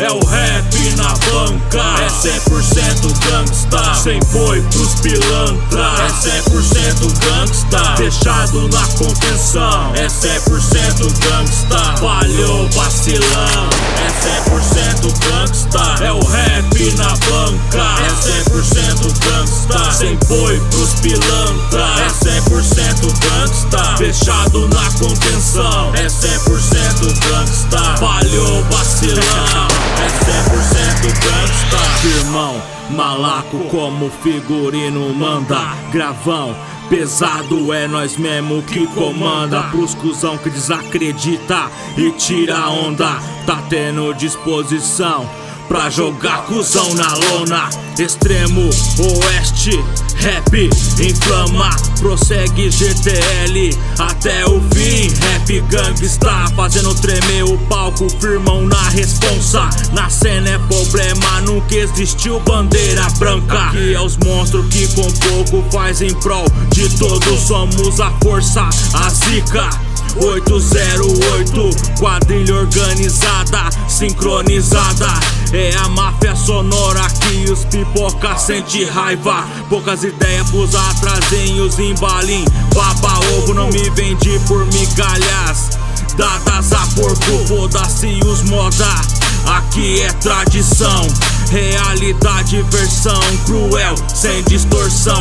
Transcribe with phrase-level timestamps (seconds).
[0.00, 3.94] É o rap na banca, é 100% gangsta.
[3.94, 7.96] Sem boi pros pilantra, é 100% gangsta.
[7.96, 11.96] Fechado na contenção, é 100% gangsta.
[12.00, 13.68] Falhou vacilão,
[13.98, 14.10] é
[14.50, 16.04] 100% gangsta.
[16.04, 19.92] É o rap na banca, é 100% gangsta.
[19.92, 23.96] Sem boi pros pilantra, é 100% gangsta.
[23.96, 27.96] Fechado na contenção, é 100% gangsta.
[27.98, 29.63] Falhou vacilão,
[29.98, 32.08] é 100% gangsta.
[32.18, 35.74] Irmão, malaco como figurino manda.
[35.90, 36.54] Gravão,
[36.88, 39.62] pesado é nós mesmo que comanda.
[39.64, 43.18] Pros cuzão que desacredita e tira onda.
[43.46, 45.28] Tá tendo disposição
[45.68, 47.70] pra jogar cuzão na lona.
[47.98, 49.82] Extremo oeste,
[50.16, 55.12] rap inflama, prossegue GTL até o fim.
[55.20, 59.68] Rap gangsta fazendo tremer o palco, firmão na responsa.
[59.92, 63.68] Na cena é problema, nunca existiu bandeira branca.
[63.68, 67.40] Aqui é os monstros que com pouco faz em prol de todos.
[67.40, 69.93] Somos a força, a zica.
[70.16, 75.08] 808, quadrilha organizada, sincronizada.
[75.52, 79.44] É a máfia sonora que os pipoca sente raiva.
[79.68, 82.44] Poucas ideias pros atrasinhos embalim.
[82.74, 85.70] Baba ovo não me vende por migalhas.
[86.16, 88.94] Dadas a porco, foda-se os moda.
[89.46, 91.06] Aqui é tradição,
[91.50, 95.20] realidade, versão cruel, sem distorção.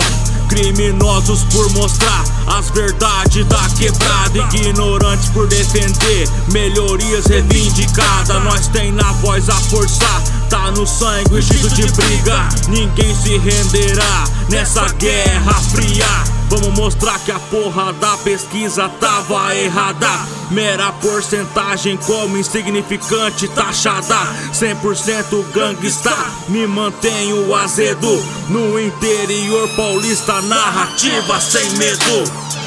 [0.53, 8.43] Criminosos por mostrar as verdades da quebrada, ignorantes por defender melhorias reivindicadas.
[8.43, 10.05] Nós tem na voz a força,
[10.51, 12.49] tá no sangue o de briga.
[12.67, 16.05] Ninguém se renderá nessa guerra fria.
[16.49, 20.07] Vamos mostrar que a porra da pesquisa tava errada.
[20.51, 24.19] Mera porcentagem como insignificante taxada.
[24.53, 26.15] 100% gangsta,
[26.49, 28.23] me mantenho azedo.
[28.49, 32.23] No interior paulista, narrativa sem medo.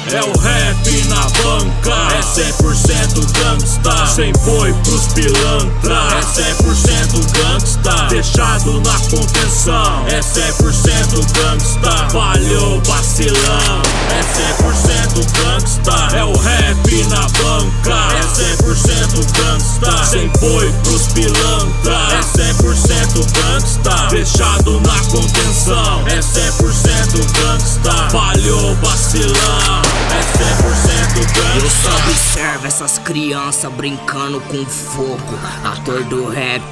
[0.09, 4.07] É o rap na banca, é 100% gangsta.
[4.07, 8.07] Sem boi pros pilantra, é 100% gangsta.
[8.09, 12.09] Fechado na contenção, é 100% gangsta.
[12.09, 14.21] Falhou vacilão, é
[14.63, 16.15] 100% gangsta.
[16.15, 19.96] É o rap na banca, é 100% gangsta.
[20.09, 24.09] Sem boi pros pilantra, é 100% gangsta.
[24.09, 28.09] Fechado na contenção, é 100% gangsta.
[28.09, 29.81] Falhou vacilão.
[30.09, 35.37] É 100% Eu gangsta só observo essas crianças brincando com fogo.
[35.65, 36.63] Ator do rap.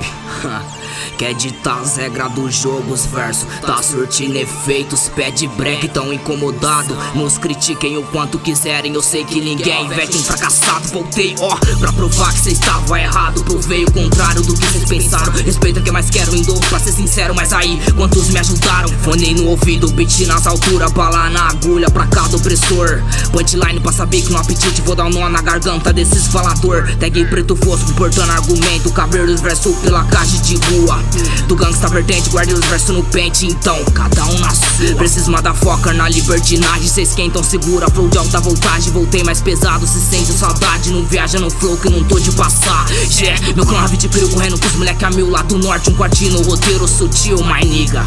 [1.17, 3.47] Quer ditar as regras do jogo, os versos.
[3.61, 6.95] Tá surtindo efeitos, pede break, tão incomodado.
[7.13, 10.17] Nos critiquem o quanto quiserem, eu sei que ninguém investe.
[10.17, 13.43] um fracassado Voltei, ó, pra provar que cê estava errado.
[13.43, 15.31] Provei o contrário do que vocês pensaram.
[15.33, 18.89] Respeita que mais quero em dobro, pra ser sincero Mas aí, quantos me ajudaram?
[19.03, 23.01] Fone no ouvido, beat nas alturas Bala na agulha pra cada opressor.
[23.31, 26.87] Punchline pra saber que no apetite Vou dar um nó na garganta desses falador.
[26.99, 31.03] Tag preto fosco, portando argumento Cabreiro dos versos pela caixa de rua.
[31.47, 34.95] Do gangsta vertente, guardei os versos no pente Então, cada um na sua.
[34.97, 38.91] Preciso motherfucker na libertinagem Cês esquentam, segura, flow de alta voltagem.
[38.91, 40.91] Voltei mais pesado, se sente saudade.
[40.91, 42.85] Não viaja no flow que não tô de passar.
[43.19, 43.53] Yeah.
[43.55, 46.41] Meu clã de peru correndo com os moleque a mil Lá do norte, um quartinho,
[46.41, 48.05] roteiro sutil, my nigga.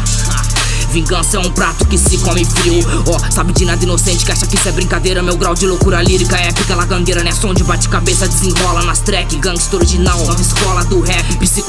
[0.91, 2.83] Vingança é um prato que se come frio.
[3.05, 5.21] Ó, oh, sabe de nada inocente que acha que isso é brincadeira.
[5.21, 7.31] Meu grau de loucura lírica é épica, lagangueira, né?
[7.31, 9.35] Som de bate-cabeça desenrola nas track.
[9.37, 10.98] Gangster original, nova escola do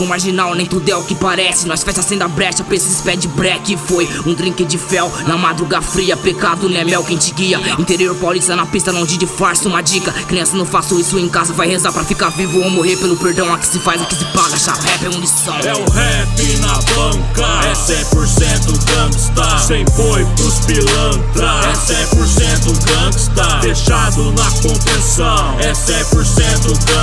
[0.00, 1.66] Psico marginal, nem tudo é o que parece.
[1.66, 3.76] Nós fecha sem dar brecha pra esses pé de break.
[3.76, 6.16] Foi um drink de fel na madruga fria.
[6.16, 6.84] Pecado, né?
[6.84, 7.60] Mel quem te guia.
[7.78, 9.68] Interior paulista na pista, longe de farsa.
[9.68, 11.52] Uma dica: criança, não faço isso em casa.
[11.52, 13.52] Vai rezar pra ficar vivo ou morrer pelo perdão.
[13.52, 14.56] Aqui se faz, aqui se paga.
[14.56, 15.54] Chá rap é munição.
[15.58, 19.58] É o rap na banca, é 100% gangsta.
[19.58, 23.60] Sem boi pros pilantra, é 100% gangsta.
[23.60, 26.99] Fechado na contenção, é 100% gangsta.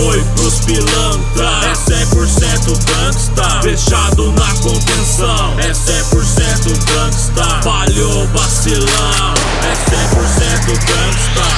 [0.00, 3.62] Boi pros pilantra, é 100% gangsta.
[3.62, 7.60] Fechado na contenção, é 100% gangsta.
[7.62, 11.49] Falhou vacilão, é 100% gangsta.